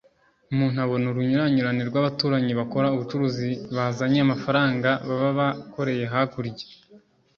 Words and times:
umuntu 0.51 0.77
abona 0.85 1.05
urunyuranyurane 1.09 1.83
rw’abaturanyi 1.89 2.51
bakora 2.59 2.91
ubucuruzi 2.95 3.49
bazanye 3.75 4.19
amafaranga 4.23 4.89
baba 5.07 5.29
bakoreye 5.39 6.03
hakurya 6.13 6.65